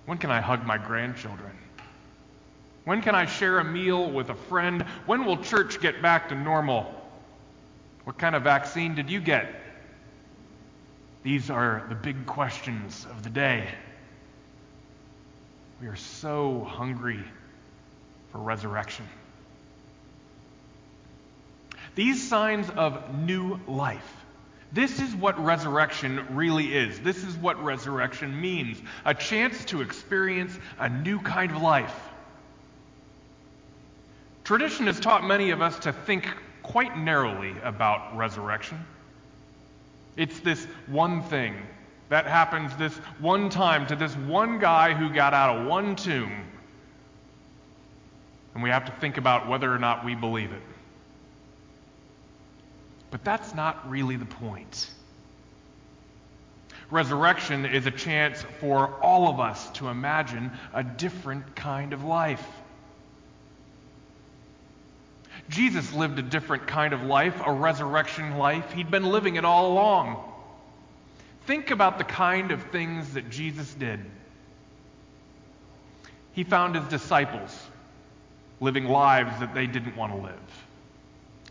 When 0.04 0.18
can 0.18 0.30
I 0.30 0.40
hug 0.40 0.64
my 0.66 0.78
grandchildren? 0.78 1.56
When 2.84 3.00
can 3.00 3.14
I 3.14 3.24
share 3.24 3.58
a 3.58 3.64
meal 3.64 4.10
with 4.10 4.28
a 4.28 4.34
friend? 4.34 4.82
When 5.06 5.24
will 5.24 5.38
church 5.38 5.80
get 5.80 6.02
back 6.02 6.28
to 6.28 6.34
normal? 6.34 6.94
What 8.04 8.18
kind 8.18 8.36
of 8.36 8.42
vaccine 8.42 8.94
did 8.94 9.10
you 9.10 9.20
get? 9.20 9.62
These 11.22 11.48
are 11.48 11.86
the 11.88 11.94
big 11.94 12.26
questions 12.26 13.06
of 13.10 13.22
the 13.22 13.30
day. 13.30 13.66
We 15.80 15.86
are 15.86 15.96
so 15.96 16.64
hungry 16.68 17.24
for 18.30 18.38
resurrection. 18.38 19.06
These 21.94 22.28
signs 22.28 22.68
of 22.68 23.18
new 23.18 23.58
life. 23.66 24.23
This 24.74 24.98
is 24.98 25.14
what 25.14 25.38
resurrection 25.42 26.26
really 26.30 26.74
is. 26.74 26.98
This 26.98 27.22
is 27.22 27.36
what 27.36 27.62
resurrection 27.62 28.38
means 28.40 28.82
a 29.04 29.14
chance 29.14 29.64
to 29.66 29.82
experience 29.82 30.58
a 30.80 30.88
new 30.88 31.20
kind 31.20 31.52
of 31.52 31.62
life. 31.62 31.94
Tradition 34.42 34.86
has 34.88 34.98
taught 34.98 35.24
many 35.24 35.50
of 35.50 35.62
us 35.62 35.78
to 35.78 35.92
think 35.92 36.28
quite 36.64 36.98
narrowly 36.98 37.54
about 37.62 38.16
resurrection. 38.16 38.84
It's 40.16 40.40
this 40.40 40.66
one 40.88 41.22
thing 41.22 41.54
that 42.08 42.26
happens 42.26 42.76
this 42.76 42.94
one 43.20 43.50
time 43.50 43.86
to 43.86 43.96
this 43.96 44.14
one 44.16 44.58
guy 44.58 44.92
who 44.92 45.08
got 45.08 45.34
out 45.34 45.56
of 45.56 45.66
one 45.66 45.94
tomb 45.94 46.32
and 48.54 48.62
we 48.62 48.70
have 48.70 48.84
to 48.86 48.92
think 49.00 49.18
about 49.18 49.48
whether 49.48 49.72
or 49.72 49.78
not 49.78 50.04
we 50.04 50.14
believe 50.14 50.52
it. 50.52 50.62
But 53.14 53.22
that's 53.22 53.54
not 53.54 53.88
really 53.88 54.16
the 54.16 54.24
point. 54.24 54.90
Resurrection 56.90 57.64
is 57.64 57.86
a 57.86 57.92
chance 57.92 58.44
for 58.58 58.88
all 59.00 59.28
of 59.28 59.38
us 59.38 59.70
to 59.74 59.86
imagine 59.86 60.50
a 60.72 60.82
different 60.82 61.54
kind 61.54 61.92
of 61.92 62.02
life. 62.02 62.44
Jesus 65.48 65.92
lived 65.92 66.18
a 66.18 66.22
different 66.22 66.66
kind 66.66 66.92
of 66.92 67.02
life, 67.02 67.40
a 67.46 67.52
resurrection 67.52 68.36
life. 68.36 68.72
He'd 68.72 68.90
been 68.90 69.04
living 69.04 69.36
it 69.36 69.44
all 69.44 69.70
along. 69.70 70.32
Think 71.46 71.70
about 71.70 71.98
the 71.98 72.04
kind 72.04 72.50
of 72.50 72.64
things 72.72 73.14
that 73.14 73.30
Jesus 73.30 73.72
did. 73.74 74.00
He 76.32 76.42
found 76.42 76.74
his 76.74 76.84
disciples 76.86 77.56
living 78.60 78.86
lives 78.86 79.38
that 79.38 79.54
they 79.54 79.68
didn't 79.68 79.96
want 79.96 80.12
to 80.12 80.18
live, 80.18 80.64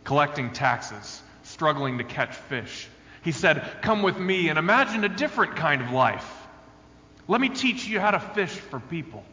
collecting 0.04 0.52
taxes, 0.52 1.22
struggling 1.54 2.00
to 2.00 2.04
catch 2.04 2.36
fish. 2.36 2.88
He 3.24 3.32
said, 3.32 3.64
Come 3.82 4.02
with 4.02 4.18
me 4.18 4.50
and 4.50 4.60
imagine 4.60 5.04
a 5.04 5.10
different 5.10 5.56
kind 5.56 5.82
of 5.82 5.92
life. 5.92 6.30
Let 7.28 7.40
me 7.40 7.50
teach 7.50 7.88
you 7.88 8.00
how 8.00 8.12
to 8.12 8.20
fish 8.20 8.52
for 8.52 8.80
people. 8.80 9.24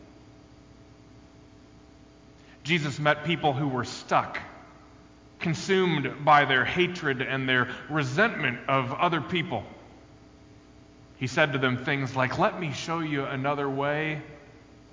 Jesus 2.63 2.99
met 2.99 3.25
people 3.25 3.53
who 3.53 3.67
were 3.67 3.85
stuck, 3.85 4.39
consumed 5.41 6.25
by 6.25 6.45
their 6.45 6.65
hatred 6.65 7.23
and 7.23 7.49
their 7.49 7.71
resentment 7.89 8.61
of 8.69 8.93
other 8.93 9.21
people. 9.21 9.65
He 11.17 11.27
said 11.27 11.55
to 11.55 11.59
them 11.59 11.85
things 11.85 12.15
like, 12.15 12.39
Let 12.39 12.61
me 12.61 12.73
show 12.73 13.01
you 13.01 13.25
another 13.25 13.69
way. 13.69 14.23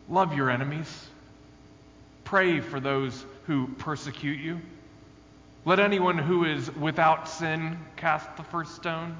Love 0.10 0.34
your 0.34 0.50
enemies. 0.50 1.08
Pray 2.24 2.62
for 2.62 2.80
those 2.80 3.26
who 3.46 3.68
persecute 3.78 4.40
you. 4.40 4.62
Let 5.68 5.82
anyone 5.82 6.18
who 6.18 6.46
is 6.46 6.74
without 6.78 7.28
sin 7.28 7.78
cast 7.98 8.38
the 8.38 8.44
first 8.44 8.74
stone. 8.78 9.18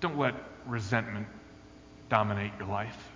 Don't 0.00 0.18
let 0.18 0.34
resentment 0.66 1.26
dominate 2.10 2.52
your 2.58 2.68
life. 2.68 3.08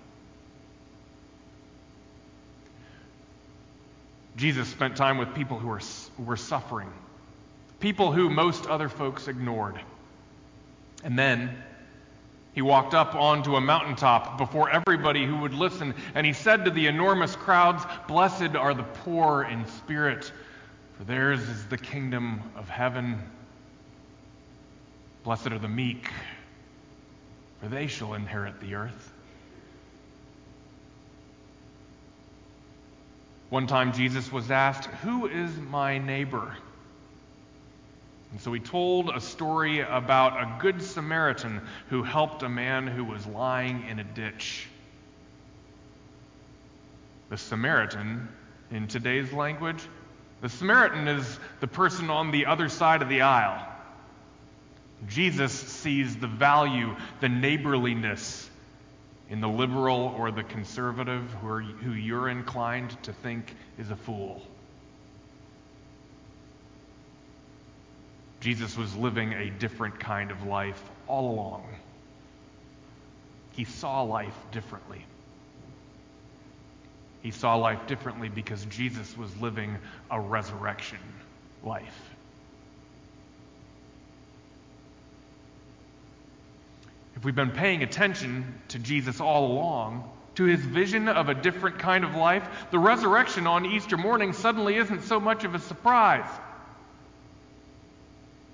Jesus 4.36 4.68
spent 4.68 4.96
time 4.96 5.18
with 5.18 5.34
people 5.34 5.58
who 5.58 5.68
were, 5.68 5.82
who 6.16 6.22
were 6.22 6.38
suffering, 6.38 6.90
people 7.78 8.10
who 8.10 8.30
most 8.30 8.64
other 8.64 8.88
folks 8.88 9.28
ignored. 9.28 9.78
And 11.04 11.18
then 11.18 11.62
he 12.54 12.62
walked 12.62 12.94
up 12.94 13.14
onto 13.14 13.56
a 13.56 13.60
mountaintop 13.60 14.38
before 14.38 14.70
everybody 14.70 15.26
who 15.26 15.36
would 15.40 15.52
listen, 15.52 15.92
and 16.14 16.26
he 16.26 16.32
said 16.32 16.64
to 16.64 16.70
the 16.70 16.86
enormous 16.86 17.36
crowds, 17.36 17.84
Blessed 18.08 18.56
are 18.56 18.72
the 18.72 18.82
poor 18.82 19.42
in 19.42 19.66
spirit, 19.66 20.32
for 21.00 21.06
theirs 21.06 21.40
is 21.40 21.66
the 21.68 21.78
kingdom 21.78 22.42
of 22.56 22.68
heaven. 22.68 23.18
Blessed 25.24 25.46
are 25.46 25.58
the 25.58 25.66
meek, 25.66 26.10
for 27.58 27.68
they 27.68 27.86
shall 27.86 28.12
inherit 28.12 28.60
the 28.60 28.74
earth. 28.74 29.10
One 33.48 33.66
time 33.66 33.94
Jesus 33.94 34.30
was 34.30 34.50
asked, 34.50 34.90
Who 34.96 35.26
is 35.26 35.56
my 35.56 35.96
neighbor? 35.96 36.54
And 38.32 38.38
so 38.38 38.52
he 38.52 38.60
told 38.60 39.08
a 39.08 39.22
story 39.22 39.80
about 39.80 40.34
a 40.34 40.60
good 40.60 40.82
Samaritan 40.82 41.62
who 41.88 42.02
helped 42.02 42.42
a 42.42 42.48
man 42.50 42.86
who 42.86 43.04
was 43.04 43.26
lying 43.26 43.88
in 43.88 44.00
a 44.00 44.04
ditch. 44.04 44.68
The 47.30 47.38
Samaritan, 47.38 48.28
in 48.70 48.86
today's 48.86 49.32
language, 49.32 49.82
the 50.40 50.48
Samaritan 50.48 51.08
is 51.08 51.38
the 51.60 51.66
person 51.66 52.10
on 52.10 52.30
the 52.30 52.46
other 52.46 52.68
side 52.68 53.02
of 53.02 53.08
the 53.08 53.22
aisle. 53.22 53.66
Jesus 55.08 55.52
sees 55.52 56.16
the 56.16 56.26
value, 56.26 56.94
the 57.20 57.28
neighborliness 57.28 58.48
in 59.28 59.40
the 59.40 59.48
liberal 59.48 60.14
or 60.18 60.30
the 60.30 60.42
conservative 60.42 61.22
who, 61.40 61.48
are, 61.48 61.60
who 61.60 61.92
you're 61.92 62.28
inclined 62.28 63.00
to 63.04 63.12
think 63.12 63.54
is 63.78 63.90
a 63.90 63.96
fool. 63.96 64.42
Jesus 68.40 68.76
was 68.76 68.94
living 68.96 69.34
a 69.34 69.50
different 69.50 70.00
kind 70.00 70.30
of 70.30 70.44
life 70.44 70.82
all 71.06 71.30
along. 71.30 71.64
He 73.52 73.64
saw 73.64 74.02
life 74.02 74.36
differently. 74.50 75.04
He 77.22 77.30
saw 77.30 77.56
life 77.56 77.86
differently 77.86 78.28
because 78.28 78.64
Jesus 78.66 79.16
was 79.16 79.34
living 79.40 79.76
a 80.10 80.20
resurrection 80.20 80.98
life. 81.62 82.10
If 87.16 87.24
we've 87.24 87.34
been 87.34 87.50
paying 87.50 87.82
attention 87.82 88.60
to 88.68 88.78
Jesus 88.78 89.20
all 89.20 89.52
along, 89.52 90.10
to 90.36 90.44
his 90.44 90.60
vision 90.60 91.08
of 91.08 91.28
a 91.28 91.34
different 91.34 91.78
kind 91.78 92.02
of 92.02 92.14
life, 92.14 92.48
the 92.70 92.78
resurrection 92.78 93.46
on 93.46 93.66
Easter 93.66 93.98
morning 93.98 94.32
suddenly 94.32 94.76
isn't 94.76 95.02
so 95.02 95.20
much 95.20 95.44
of 95.44 95.54
a 95.54 95.58
surprise. 95.58 96.30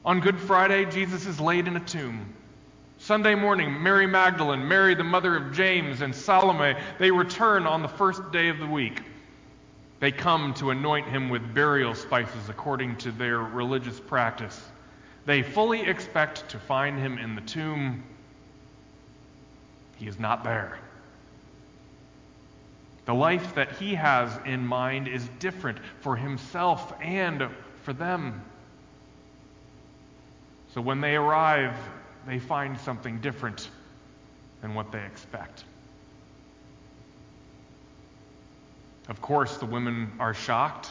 On 0.05 0.21
Good 0.21 0.41
Friday, 0.41 0.85
Jesus 0.87 1.27
is 1.27 1.39
laid 1.39 1.69
in 1.69 1.77
a 1.77 1.81
tomb. 1.81 2.35
Sunday 2.99 3.35
morning, 3.35 3.83
Mary 3.83 4.07
Magdalene, 4.07 4.67
Mary 4.67 4.95
the 4.95 5.05
mother 5.05 5.37
of 5.37 5.53
James, 5.53 6.01
and 6.01 6.15
Salome, 6.15 6.75
they 6.99 7.11
return 7.11 7.67
on 7.67 7.83
the 7.83 7.89
first 7.89 8.33
day 8.33 8.49
of 8.49 8.59
the 8.59 8.67
week. 8.67 9.03
They 10.01 10.11
come 10.11 10.55
to 10.55 10.71
anoint 10.71 11.07
him 11.07 11.29
with 11.29 11.55
burial 11.55 11.95
spices 11.95 12.49
according 12.49 12.97
to 12.97 13.13
their 13.13 13.39
religious 13.39 14.01
practice. 14.01 14.69
They 15.25 15.43
fully 15.43 15.81
expect 15.83 16.49
to 16.51 16.59
find 16.59 16.99
him 16.99 17.19
in 17.19 17.35
the 17.35 17.41
tomb. 17.43 18.03
He 19.97 20.07
is 20.07 20.19
not 20.19 20.45
there. 20.45 20.79
The 23.07 23.15
life 23.15 23.55
that 23.55 23.73
he 23.73 23.95
has 23.95 24.39
in 24.45 24.67
mind 24.67 25.07
is 25.07 25.29
different 25.39 25.79
for 26.01 26.17
himself 26.17 26.93
and 27.01 27.49
for 27.83 27.93
them. 27.93 28.43
So 30.75 30.81
when 30.81 31.01
they 31.01 31.15
arrive, 31.15 31.77
they 32.27 32.39
find 32.39 32.79
something 32.81 33.21
different 33.21 33.69
than 34.61 34.75
what 34.75 34.93
they 34.93 35.05
expect. 35.05 35.65
Of 39.09 39.21
course, 39.21 39.57
the 39.59 39.67
women 39.67 40.13
are 40.19 40.35
shocked. 40.35 40.91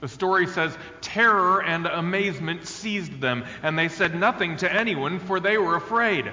The 0.00 0.08
story 0.08 0.46
says 0.46 0.76
terror 1.00 1.62
and 1.62 1.86
amazement 1.86 2.66
seized 2.66 3.20
them, 3.20 3.44
and 3.62 3.78
they 3.78 3.88
said 3.88 4.14
nothing 4.14 4.56
to 4.58 4.72
anyone, 4.72 5.18
for 5.18 5.40
they 5.40 5.58
were 5.58 5.76
afraid. 5.76 6.30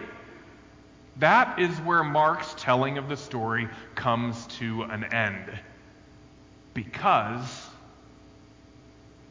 That 1.18 1.60
is 1.60 1.72
where 1.80 2.03
Mark's 2.03 2.53
telling 2.58 2.98
of 2.98 3.10
the 3.10 3.18
story 3.18 3.70
comes 3.96 4.48
to 4.58 4.84
an 4.84 5.03
end. 5.03 5.60
Because 6.74 7.70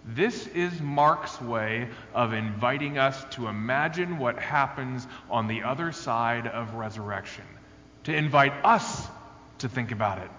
this 0.05 0.49
is 0.49 0.81
Mark's 0.81 1.41
way 1.41 1.89
of 2.13 2.33
inviting 2.33 2.99
us 2.99 3.25
to 3.37 3.47
imagine 3.47 4.19
what 4.19 4.39
happens 4.39 5.07
on 5.31 5.47
the 5.47 5.63
other 5.63 5.93
side 5.93 6.47
of 6.47 6.75
resurrection, 6.75 7.45
to 8.05 8.15
invite 8.15 8.53
us 8.65 9.07
to 9.59 9.69
think 9.69 9.93
about 9.93 10.19
it. 10.19 10.31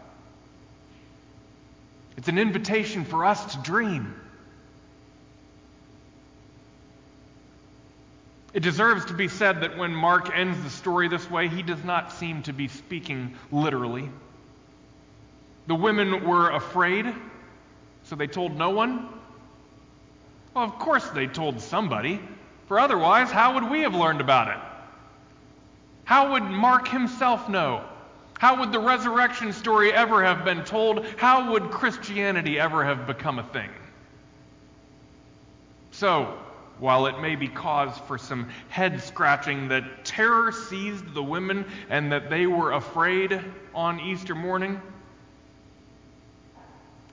It's 2.18 2.28
an 2.28 2.38
invitation 2.38 3.06
for 3.06 3.26
us 3.26 3.56
to 3.56 3.62
dream. 3.62 4.14
It 8.54 8.62
deserves 8.62 9.06
to 9.06 9.14
be 9.14 9.30
said 9.30 9.62
that 9.62 9.78
when 9.78 9.96
Mark 9.96 10.30
ends 10.36 10.62
the 10.62 10.70
story 10.70 11.08
this 11.08 11.30
way, 11.32 11.48
he 11.48 11.64
does 11.64 11.84
not 11.84 12.12
seem 12.12 12.44
to 12.44 12.54
be 12.54 12.68
speaking 12.68 13.36
literally. 13.52 14.10
The 15.66 15.76
women 15.76 16.28
were 16.28 16.50
afraid, 16.52 17.08
so 18.04 18.16
they 18.16 18.28
told 18.28 18.58
no 18.58 18.70
one. 18.70 19.10
Well, 20.54 20.66
of 20.66 20.78
course 20.78 21.08
they 21.10 21.28
told 21.28 21.60
somebody, 21.60 22.20
for 22.68 22.80
otherwise, 22.80 23.32
how 23.32 23.56
would 23.56 23.70
we 23.70 23.82
have 23.82 23.96
learned 23.96 24.22
about 24.22 24.50
it? 24.50 24.58
How 26.06 26.34
would 26.34 26.44
Mark 26.44 26.88
himself 26.88 27.50
know? 27.50 27.84
How 28.38 28.60
would 28.60 28.72
the 28.72 28.80
resurrection 28.80 29.54
story 29.54 29.94
ever 29.94 30.24
have 30.24 30.44
been 30.44 30.64
told? 30.66 31.06
How 31.18 31.52
would 31.52 31.72
Christianity 31.72 32.60
ever 32.60 32.84
have 32.84 33.08
become 33.08 33.40
a 33.40 33.44
thing? 33.44 33.70
So, 35.92 36.38
while 36.80 37.06
it 37.06 37.22
may 37.22 37.36
be 37.36 37.48
cause 37.48 37.98
for 38.08 38.18
some 38.18 38.50
head 38.68 39.02
scratching 39.02 39.70
that 39.70 40.04
terror 40.04 40.52
seized 40.52 41.14
the 41.14 41.24
women 41.24 41.66
and 41.90 42.12
that 42.12 42.30
they 42.30 42.48
were 42.48 42.74
afraid 42.74 43.40
on 43.74 44.00
Easter 44.00 44.36
morning, 44.36 44.82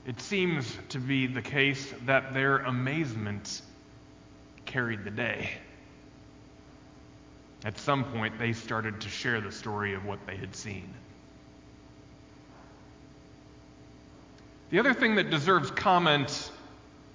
it 0.06 0.20
seems 0.20 0.78
to 0.90 0.98
be 0.98 1.26
the 1.26 1.42
case 1.42 1.92
that 2.06 2.32
their 2.32 2.58
amazement 2.58 3.62
carried 4.64 5.04
the 5.04 5.10
day. 5.10 5.50
At 7.64 7.78
some 7.78 8.04
point, 8.04 8.38
they 8.38 8.52
started 8.54 9.02
to 9.02 9.08
share 9.08 9.40
the 9.40 9.52
story 9.52 9.94
of 9.94 10.04
what 10.06 10.26
they 10.26 10.36
had 10.36 10.56
seen. 10.56 10.94
The 14.70 14.78
other 14.78 14.94
thing 14.94 15.16
that 15.16 15.30
deserves 15.30 15.70
comment 15.70 16.50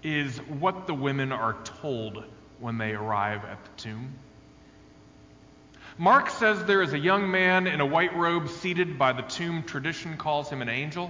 is 0.03 0.37
what 0.37 0.85
the 0.85 0.93
women 0.93 1.31
are 1.31 1.55
told 1.63 2.23
when 2.59 2.77
they 2.77 2.91
arrive 2.91 3.43
at 3.45 3.63
the 3.63 3.81
tomb. 3.81 4.13
Mark 5.97 6.29
says 6.29 6.63
there 6.65 6.81
is 6.81 6.93
a 6.93 6.99
young 6.99 7.31
man 7.31 7.65
in 7.65 7.79
a 7.79 7.85
white 7.85 8.15
robe 8.15 8.49
seated 8.49 8.99
by 8.99 9.13
the 9.13 9.21
tomb. 9.21 9.63
Tradition 9.63 10.17
calls 10.17 10.49
him 10.49 10.61
an 10.61 10.69
angel. 10.69 11.09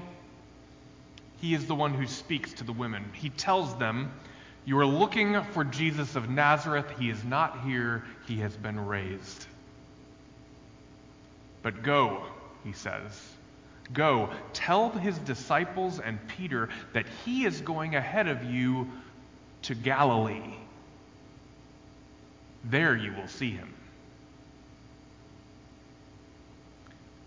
He 1.38 1.54
is 1.54 1.68
the 1.68 1.76
one 1.76 1.94
who 1.94 2.08
speaks 2.08 2.54
to 2.54 2.64
the 2.64 2.74
women. 2.74 3.06
He 3.14 3.30
tells 3.30 3.76
them, 3.78 4.12
You 4.66 4.80
are 4.80 4.86
looking 4.86 5.42
for 5.52 5.64
Jesus 5.64 6.16
of 6.16 6.30
Nazareth. 6.30 6.86
He 7.00 7.10
is 7.10 7.24
not 7.24 7.64
here, 7.64 8.04
he 8.28 8.38
has 8.38 8.56
been 8.56 8.80
raised. 8.80 9.48
But 11.62 11.84
go, 11.84 12.24
he 12.64 12.74
says. 12.74 13.36
Go, 13.94 14.30
tell 14.54 14.90
his 14.90 15.18
disciples 15.20 16.00
and 16.00 16.20
Peter 16.28 16.70
that 16.94 17.06
he 17.24 17.46
is 17.46 17.62
going 17.62 17.96
ahead 17.96 18.28
of 18.28 18.44
you 18.44 18.90
to 19.64 19.76
Galilee. 19.76 20.56
There 22.64 22.96
you 22.96 23.14
will 23.14 23.28
see 23.28 23.52
him. 23.52 23.74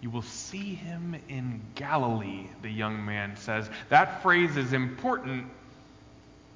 You 0.00 0.10
will 0.10 0.22
see 0.22 0.74
him 0.74 1.16
in 1.28 1.60
Galilee, 1.74 2.46
the 2.62 2.70
young 2.70 3.04
man 3.04 3.36
says. 3.36 3.68
That 3.88 4.22
phrase 4.22 4.56
is 4.56 4.72
important 4.72 5.46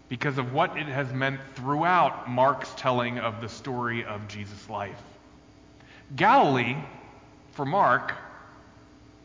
because 0.09 0.38
of 0.38 0.52
what 0.52 0.76
it 0.76 0.87
has 0.87 1.12
meant 1.12 1.40
throughout 1.55 2.28
Mark's 2.31 2.72
telling 2.76 3.18
of 3.18 3.40
the 3.40 3.48
story 3.48 4.05
of 4.05 4.28
Jesus' 4.28 4.68
life. 4.68 5.02
Galilee, 6.14 6.76
for 7.52 7.64
Mark, 7.64 8.12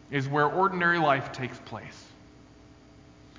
is 0.10 0.28
where 0.28 0.48
ordinary 0.48 0.98
life 0.98 1.32
takes 1.32 1.60
place. 1.60 2.06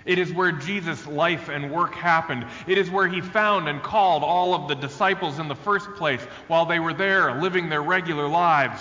It 0.04 0.18
is 0.18 0.32
where 0.32 0.52
Jesus' 0.52 1.06
life 1.06 1.48
and 1.48 1.72
work 1.72 1.94
happened. 1.94 2.46
It 2.66 2.78
is 2.78 2.90
where 2.90 3.08
he 3.08 3.20
found 3.20 3.68
and 3.68 3.82
called 3.82 4.22
all 4.22 4.54
of 4.54 4.68
the 4.68 4.74
disciples 4.74 5.38
in 5.38 5.48
the 5.48 5.54
first 5.54 5.90
place 5.94 6.22
while 6.46 6.66
they 6.66 6.78
were 6.78 6.94
there 6.94 7.40
living 7.40 7.68
their 7.68 7.82
regular 7.82 8.28
lives. 8.28 8.80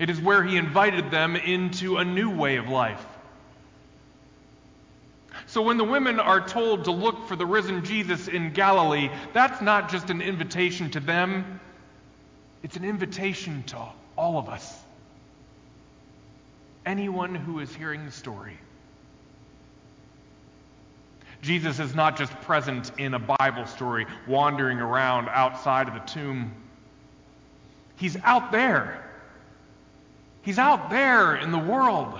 It 0.00 0.08
is 0.08 0.18
where 0.18 0.42
he 0.42 0.56
invited 0.56 1.10
them 1.10 1.36
into 1.36 1.98
a 1.98 2.04
new 2.06 2.34
way 2.34 2.56
of 2.56 2.70
life. 2.70 3.04
So 5.46 5.60
when 5.60 5.76
the 5.76 5.84
women 5.84 6.18
are 6.18 6.40
told 6.40 6.84
to 6.84 6.90
look 6.90 7.28
for 7.28 7.36
the 7.36 7.44
risen 7.44 7.84
Jesus 7.84 8.26
in 8.26 8.54
Galilee, 8.54 9.10
that's 9.34 9.60
not 9.60 9.90
just 9.90 10.08
an 10.08 10.22
invitation 10.22 10.90
to 10.92 11.00
them, 11.00 11.60
it's 12.62 12.76
an 12.76 12.84
invitation 12.84 13.62
to 13.64 13.78
all 14.16 14.38
of 14.38 14.48
us. 14.48 14.74
Anyone 16.86 17.34
who 17.34 17.58
is 17.58 17.74
hearing 17.74 18.06
the 18.06 18.12
story. 18.12 18.56
Jesus 21.42 21.78
is 21.78 21.94
not 21.94 22.16
just 22.16 22.32
present 22.40 22.90
in 22.96 23.12
a 23.12 23.18
Bible 23.18 23.66
story, 23.66 24.06
wandering 24.26 24.78
around 24.78 25.28
outside 25.28 25.88
of 25.88 25.94
the 25.94 26.00
tomb. 26.00 26.54
He's 27.96 28.16
out 28.24 28.50
there. 28.50 29.09
He's 30.42 30.58
out 30.58 30.90
there 30.90 31.36
in 31.36 31.52
the 31.52 31.58
world. 31.58 32.18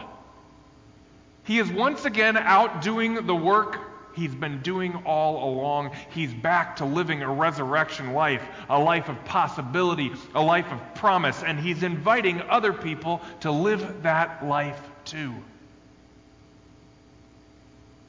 He 1.45 1.59
is 1.59 1.71
once 1.71 2.05
again 2.05 2.37
out 2.37 2.83
doing 2.83 3.27
the 3.27 3.35
work 3.35 3.81
he's 4.15 4.35
been 4.35 4.61
doing 4.61 4.95
all 5.07 5.53
along. 5.53 5.93
He's 6.11 6.33
back 6.35 6.77
to 6.77 6.85
living 6.85 7.23
a 7.23 7.33
resurrection 7.33 8.13
life, 8.13 8.43
a 8.69 8.79
life 8.79 9.09
of 9.09 9.25
possibility, 9.25 10.13
a 10.35 10.43
life 10.43 10.71
of 10.71 10.95
promise, 10.95 11.43
and 11.43 11.59
he's 11.59 11.83
inviting 11.83 12.43
other 12.43 12.73
people 12.73 13.21
to 13.41 13.51
live 13.51 14.03
that 14.03 14.45
life 14.45 14.81
too. 15.05 15.35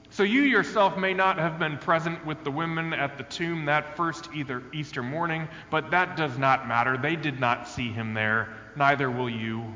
So 0.10 0.24
you 0.24 0.42
yourself 0.42 0.98
may 0.98 1.14
not 1.14 1.38
have 1.38 1.58
been 1.58 1.78
present 1.78 2.26
with 2.26 2.44
the 2.44 2.52
women 2.52 2.94
at 2.94 3.18
the 3.18 3.24
tomb 3.24 3.66
that 3.66 3.96
first 3.96 4.30
either 4.36 4.62
Easter 4.74 5.02
morning, 5.02 5.48
but 5.70 5.92
that 5.92 6.18
does 6.18 6.38
not 6.38 6.68
matter. 6.68 6.98
They 6.98 7.16
did 7.16 7.40
not 7.40 7.70
see 7.70 7.94
him 7.94 8.14
there, 8.14 8.50
neither 8.76 9.10
will 9.10 9.30
you. 9.30 9.74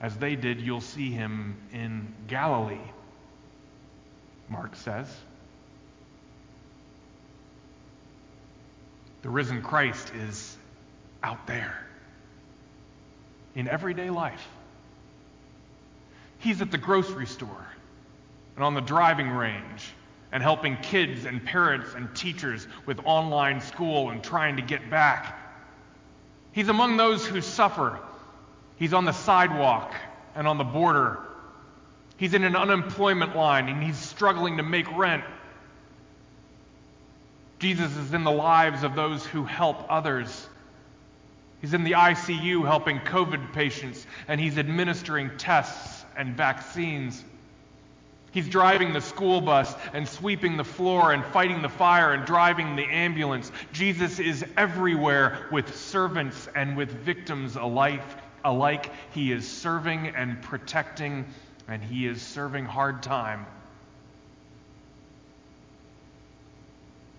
As 0.00 0.16
they 0.16 0.36
did, 0.36 0.60
you'll 0.60 0.80
see 0.80 1.10
him 1.10 1.56
in 1.72 2.12
Galilee, 2.28 2.78
Mark 4.48 4.76
says. 4.76 5.08
The 9.22 9.30
risen 9.30 9.62
Christ 9.62 10.12
is 10.14 10.56
out 11.22 11.46
there 11.46 11.84
in 13.54 13.66
everyday 13.68 14.10
life. 14.10 14.46
He's 16.38 16.60
at 16.60 16.70
the 16.70 16.78
grocery 16.78 17.26
store 17.26 17.66
and 18.54 18.64
on 18.64 18.74
the 18.74 18.80
driving 18.80 19.30
range 19.30 19.92
and 20.30 20.42
helping 20.42 20.76
kids 20.76 21.24
and 21.24 21.44
parents 21.44 21.94
and 21.94 22.14
teachers 22.14 22.68
with 22.84 23.00
online 23.04 23.60
school 23.60 24.10
and 24.10 24.22
trying 24.22 24.56
to 24.56 24.62
get 24.62 24.90
back. 24.90 25.38
He's 26.52 26.68
among 26.68 26.96
those 26.96 27.26
who 27.26 27.40
suffer. 27.40 27.98
He's 28.76 28.92
on 28.92 29.04
the 29.04 29.12
sidewalk 29.12 29.94
and 30.34 30.46
on 30.46 30.58
the 30.58 30.64
border. 30.64 31.20
He's 32.16 32.34
in 32.34 32.44
an 32.44 32.56
unemployment 32.56 33.36
line 33.36 33.68
and 33.68 33.82
he's 33.82 33.96
struggling 33.96 34.58
to 34.58 34.62
make 34.62 34.90
rent. 34.96 35.24
Jesus 37.58 37.96
is 37.96 38.12
in 38.12 38.24
the 38.24 38.30
lives 38.30 38.82
of 38.82 38.94
those 38.94 39.24
who 39.24 39.44
help 39.44 39.86
others. 39.88 40.48
He's 41.60 41.72
in 41.72 41.84
the 41.84 41.92
ICU 41.92 42.66
helping 42.66 42.98
COVID 43.00 43.54
patients, 43.54 44.06
and 44.28 44.38
he's 44.38 44.58
administering 44.58 45.30
tests 45.38 46.04
and 46.16 46.36
vaccines. 46.36 47.24
He's 48.30 48.48
driving 48.48 48.92
the 48.92 49.00
school 49.00 49.40
bus 49.40 49.74
and 49.94 50.06
sweeping 50.06 50.58
the 50.58 50.64
floor 50.64 51.12
and 51.12 51.24
fighting 51.24 51.62
the 51.62 51.70
fire 51.70 52.12
and 52.12 52.26
driving 52.26 52.76
the 52.76 52.84
ambulance. 52.84 53.50
Jesus 53.72 54.18
is 54.18 54.44
everywhere 54.58 55.48
with 55.50 55.74
servants 55.74 56.46
and 56.54 56.76
with 56.76 56.90
victims 56.90 57.56
alike, 57.56 58.04
alike. 58.46 58.90
He 59.12 59.32
is 59.32 59.46
serving 59.46 60.08
and 60.08 60.40
protecting, 60.40 61.26
and 61.68 61.82
he 61.82 62.06
is 62.06 62.22
serving 62.22 62.64
hard 62.64 63.02
time. 63.02 63.44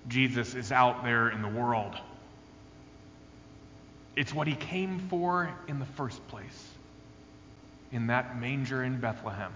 Jesus 0.07 0.55
is 0.55 0.71
out 0.71 1.03
there 1.03 1.29
in 1.29 1.41
the 1.41 1.49
world. 1.49 1.95
It's 4.15 4.33
what 4.33 4.47
he 4.47 4.55
came 4.55 4.99
for 5.09 5.53
in 5.67 5.79
the 5.79 5.85
first 5.85 6.25
place, 6.29 6.67
in 7.91 8.07
that 8.07 8.39
manger 8.39 8.83
in 8.83 8.99
Bethlehem. 8.99 9.53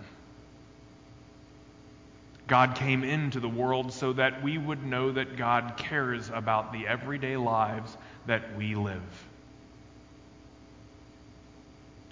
God 2.48 2.76
came 2.76 3.06
into 3.06 3.40
the 3.40 3.48
world 3.48 3.94
so 3.94 4.12
that 4.14 4.44
we 4.44 4.58
would 4.58 4.86
know 4.86 5.14
that 5.14 5.38
God 5.38 5.76
cares 5.78 6.30
about 6.30 6.74
the 6.74 6.86
everyday 6.86 7.38
lives 7.38 7.96
that 8.28 8.58
we 8.58 8.76
live. 8.76 9.02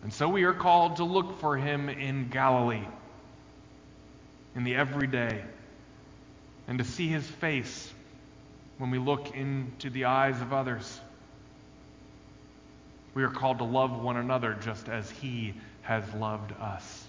And 0.02 0.14
so 0.14 0.30
we 0.30 0.44
are 0.44 0.54
called 0.54 0.98
to 0.98 1.04
look 1.04 1.40
for 1.40 1.58
him 1.58 1.90
in 1.90 2.30
Galilee, 2.30 2.88
in 4.56 4.64
the 4.64 4.76
everyday, 4.76 5.44
and 6.68 6.78
to 6.78 6.86
see 6.86 7.08
his 7.08 7.26
face 7.26 7.92
when 8.78 8.92
we 8.92 8.98
look 8.98 9.36
into 9.36 9.90
the 9.90 10.06
eyes 10.06 10.42
of 10.42 10.54
others. 10.54 11.00
We 13.14 13.24
are 13.24 13.30
called 13.30 13.58
to 13.58 13.66
love 13.66 14.02
one 14.02 14.16
another 14.16 14.56
just 14.62 14.88
as 14.88 15.10
he 15.10 15.54
has 15.82 16.04
loved 16.14 16.54
us. 16.54 17.06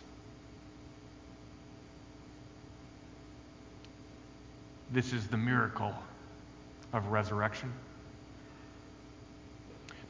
This 4.93 5.13
is 5.13 5.29
the 5.29 5.37
miracle 5.37 5.95
of 6.93 7.07
resurrection. 7.07 7.73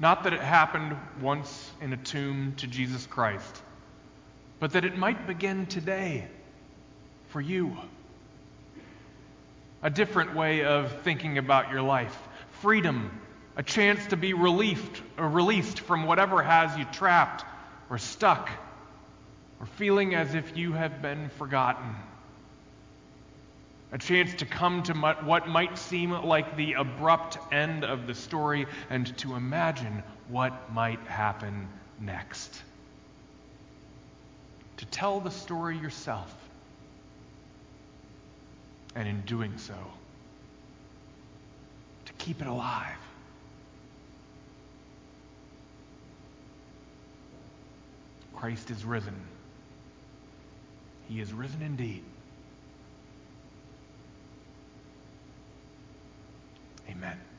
Not 0.01 0.25
that 0.25 0.33
it 0.33 0.41
happened 0.41 0.97
once 1.21 1.71
in 1.83 1.93
a 1.93 1.97
tomb 1.99 2.55
to 2.57 2.67
Jesus 2.67 3.07
Christ, 3.07 3.63
but 4.59 4.73
that 4.73 4.87
it 4.87 4.97
might 4.97 5.27
begin 5.27 5.67
today 5.67 6.27
for 7.29 7.41
you. 7.41 7.77
A 9.83 9.91
different 9.91 10.35
way 10.35 10.65
of 10.65 11.03
thinking 11.03 11.37
about 11.37 11.71
your 11.71 11.83
life. 11.83 12.17
Freedom, 12.63 13.11
a 13.57 13.63
chance 13.63 14.07
to 14.07 14.17
be 14.17 14.33
relieved 14.33 15.03
or 15.19 15.29
released 15.29 15.81
from 15.81 16.07
whatever 16.07 16.43
has 16.43 16.79
you 16.79 16.87
trapped 16.87 17.45
or 17.91 17.99
stuck 17.99 18.49
or 19.61 19.67
feeling 19.67 20.15
as 20.15 20.35
if 20.35 20.57
you 20.57 20.73
have 20.73 21.03
been 21.03 21.29
forgotten 21.37 21.95
a 23.93 23.99
chance 23.99 24.35
to 24.35 24.47
come 24.47 24.83
to 24.85 24.95
what 24.95 25.49
might 25.49 25.77
seem 25.77 26.11
like 26.11 26.57
the 26.57 26.75
abrupt 26.75 27.39
end 27.53 27.85
of 27.85 28.07
the 28.07 28.15
story 28.15 28.67
and 28.89 29.17
to 29.19 29.35
imagine 29.35 30.03
what 30.29 30.73
might 30.73 31.01
happen 31.01 31.69
next. 32.01 32.63
To 34.77 34.87
tell 34.87 35.21
the 35.21 35.31
story 35.31 35.77
yourself, 35.77 36.35
and 38.95 39.09
in 39.09 39.21
doing 39.23 39.59
so, 39.59 39.75
to 42.07 42.13
keep 42.15 42.41
it 42.41 42.47
alive. 42.47 42.97
Christ 48.35 48.71
is 48.71 48.85
risen. 48.85 49.15
He 51.09 51.21
is 51.21 51.33
risen 51.33 51.61
indeed. 51.61 52.05
Amen. 56.91 57.30